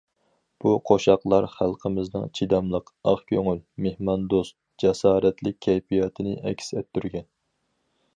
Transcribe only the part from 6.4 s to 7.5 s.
ئەكس ئەتتۈرگەن.